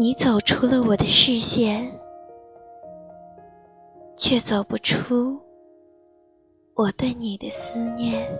[0.00, 1.90] 你走出了我的视线，
[4.16, 5.36] 却走不出
[6.74, 8.30] 我对你的思念。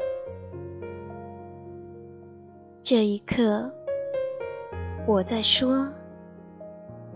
[2.81, 3.69] 这一刻，
[5.05, 5.85] 我在说，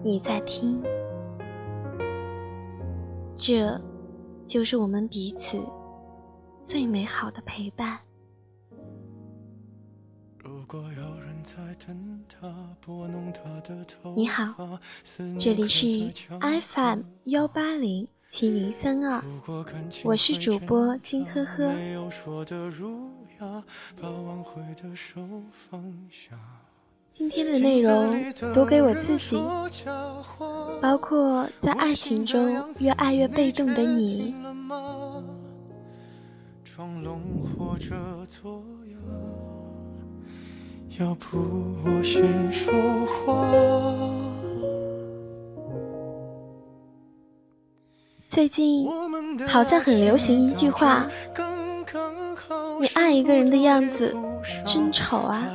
[0.03, 0.83] 你在听，
[3.39, 3.81] 这
[4.45, 5.57] 就是我们彼此
[6.61, 7.97] 最美好的陪伴。
[14.15, 14.79] 你好，
[15.39, 19.23] 这里是 FM 幺八零七零三二，
[20.05, 21.73] 我是主播金呵呵。
[27.13, 29.37] 今天的内容读给我自己，
[30.81, 34.35] 包括在爱情中越爱越被动的你。
[40.99, 41.39] 要不
[41.85, 42.73] 我先说
[43.07, 43.49] 话。
[48.29, 48.87] 最近
[49.49, 51.07] 好像很流行一句话
[52.79, 54.15] ：“你爱一个人的样子
[54.67, 55.49] 真丑啊！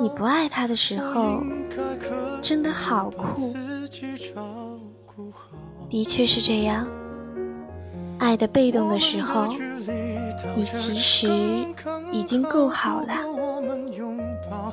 [0.00, 1.42] 你不爱他的时候
[2.42, 3.54] 真的好酷。”
[5.88, 6.86] 的确是这样，
[8.18, 9.54] 爱的被动的时候，
[10.56, 11.28] 你其实
[12.12, 13.23] 已经够好了。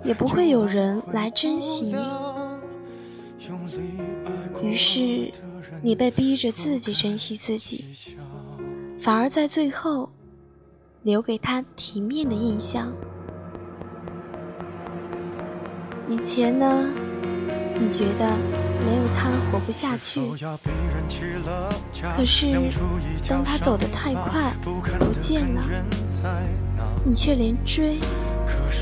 [0.04, 1.96] 也不会有人来珍惜
[4.62, 5.32] 你，于是
[5.82, 7.86] 你被逼着自己珍惜自己，
[8.98, 10.10] 反而在最后
[11.04, 12.92] 留给他体面的印象。
[16.10, 16.86] 以前呢，
[17.80, 18.36] 你觉得
[18.86, 20.20] 没有他活不下去，
[22.18, 22.52] 可是
[23.30, 24.54] 当他走得太快
[25.00, 25.64] 不见了，
[27.06, 28.00] 你却连追。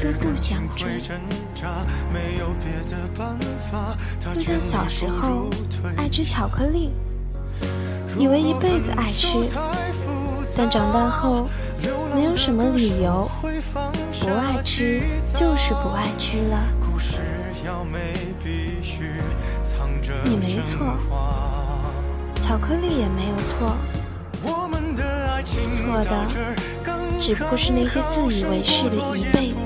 [0.02, 1.02] 都不想追，
[4.34, 5.50] 就像小时候
[5.98, 6.92] 爱吃巧克力，
[8.18, 9.50] 以为一辈子爱吃，
[10.56, 11.48] 但长大后
[12.14, 15.02] 没有什么理由不爱吃，
[15.34, 16.64] 就是不爱吃了。
[20.24, 20.98] 你没错，
[22.42, 23.78] 巧克力也没有错，
[25.78, 26.28] 错的
[27.20, 29.58] 只不过是那些自以为是的一辈子。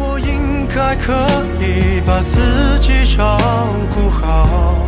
[0.00, 1.26] 我应该可
[1.60, 3.36] 以把自己照
[3.90, 4.86] 顾好。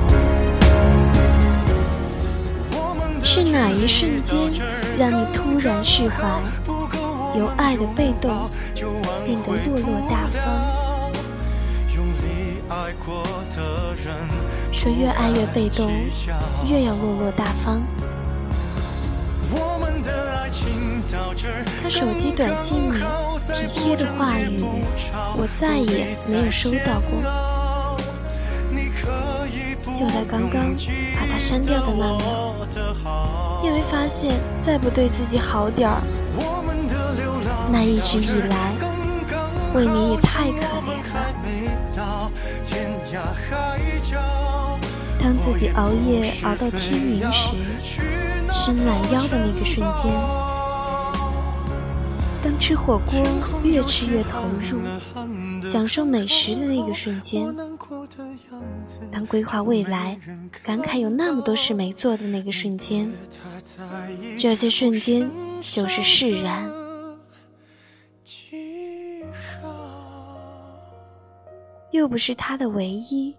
[3.23, 4.53] 是哪一瞬间
[4.99, 6.41] 让你突然释怀，
[7.37, 8.49] 由爱的被动
[9.25, 10.39] 变得落落大方？
[14.73, 15.91] 说越爱越被动，
[16.69, 17.83] 越要落落大方。
[21.83, 22.99] 他手机短信里
[23.53, 24.63] 体贴的话语，
[25.37, 27.23] 我再也没有收到过。
[29.93, 30.75] 就在刚刚
[31.15, 32.21] 把他删掉的那秒，
[33.63, 36.01] 因为发现再不对自己好点儿，
[37.71, 38.73] 那一直以来
[39.75, 40.97] 未免也太可怜
[41.97, 42.31] 了。
[45.23, 47.57] 当自己熬夜熬到天明时，
[48.53, 50.13] 伸懒腰的那个瞬间。
[52.43, 53.23] 当吃火锅
[53.63, 54.81] 越吃越投入，
[55.61, 57.55] 享受美食的那个瞬间；
[59.13, 60.19] 当规划未来，
[60.63, 63.13] 感慨有那么多事没做的那个瞬间，
[64.39, 65.31] 这些瞬间
[65.63, 66.69] 就是释然。
[71.91, 73.37] 又不是他的唯一，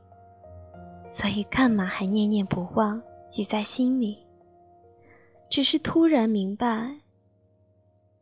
[1.10, 4.20] 所以干嘛还念念不忘，记在心里？
[5.52, 6.96] 只是突然明白。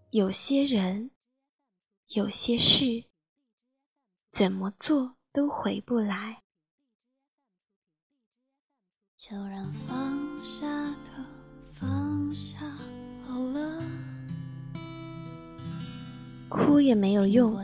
[0.10, 1.12] 有些人，
[2.08, 3.04] 有些事，
[4.32, 6.42] 怎么做都回不来。
[9.16, 10.66] 就让放下
[11.06, 11.24] 的
[11.72, 12.58] 放下
[13.24, 13.80] 好了，
[16.50, 17.64] 哭也没有用，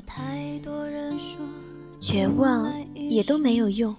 [2.00, 3.96] 绝望也都没有用。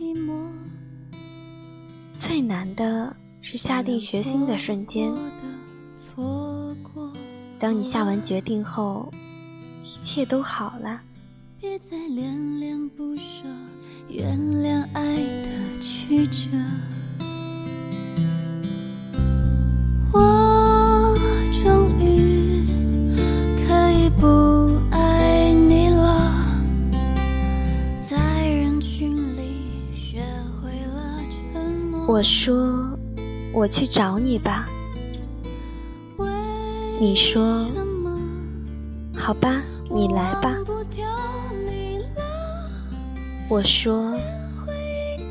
[2.16, 5.12] 最难的是下定决心的瞬间。
[7.58, 9.10] 当你下完决定后，
[9.82, 11.00] 一切都好了。
[11.58, 13.44] 别再恋恋不舍，
[14.08, 15.48] 原谅爱的
[15.80, 16.48] 曲折。
[20.12, 21.16] 我
[21.62, 22.62] 终于
[23.66, 26.46] 可以不爱你了，
[28.00, 30.20] 在人群里学
[30.62, 31.20] 会了
[31.52, 32.06] 沉默。
[32.06, 32.96] 我说，
[33.52, 34.66] 我去找你吧。
[36.98, 37.66] 你说
[39.14, 39.60] 好吧，
[39.90, 40.56] 你来吧。
[43.50, 44.16] 我说：“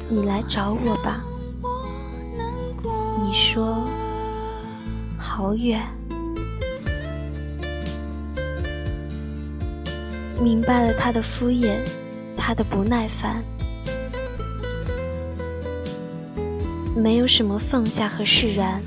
[0.07, 1.23] 你来找我吧。”
[3.19, 3.83] 你说
[5.17, 5.81] ：“好远。”
[10.39, 11.79] 明白了他的敷衍，
[12.37, 13.43] 他的不耐烦。
[16.95, 18.79] 没有什么放下和释然，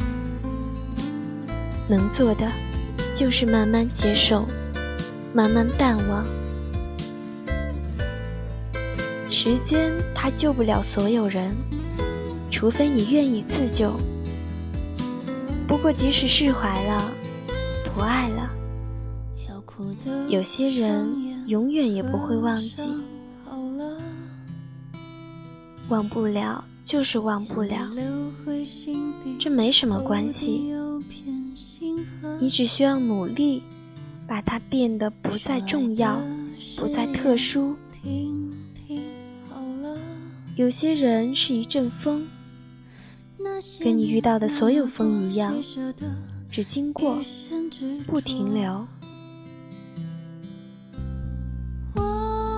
[1.88, 2.48] 能做的
[3.18, 4.46] 就是慢慢接受，
[5.34, 6.24] 慢慢淡忘。
[9.28, 11.52] 时间它救不了所有人，
[12.48, 13.92] 除非你愿意自救。
[15.66, 17.12] 不过即使释怀了，
[17.92, 18.48] 不爱了，
[20.28, 21.12] 有些人
[21.48, 22.84] 永远也不会忘记，
[25.88, 26.64] 忘不了。
[26.84, 27.76] 就是忘不了，
[29.38, 30.72] 这没什么关系。
[32.40, 33.62] 你只需要努力，
[34.26, 36.20] 把它变得不再重要，
[36.76, 37.76] 不再特殊。
[40.56, 42.26] 有些人是一阵风，
[43.80, 45.54] 跟你遇到的所有风一样，
[46.50, 47.18] 只经过，
[48.06, 48.86] 不停留。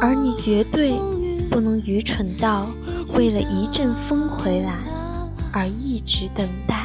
[0.03, 0.99] 而你绝对
[1.51, 2.71] 不能愚蠢到。
[3.15, 4.79] 为了一阵风回来
[5.53, 6.80] 而一直等待。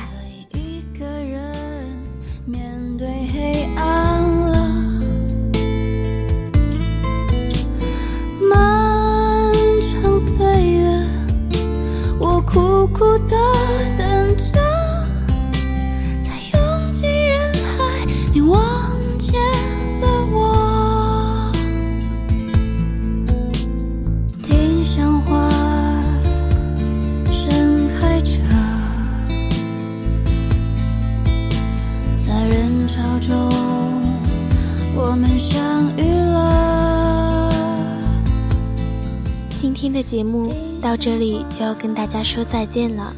[39.86, 40.52] 今天的节目
[40.82, 43.16] 到这里就要跟大家说再见了，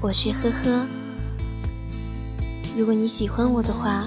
[0.00, 0.84] 我是呵呵。
[2.76, 4.04] 如果你喜欢我的话，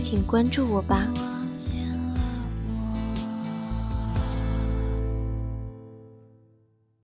[0.00, 1.04] 请关注我吧。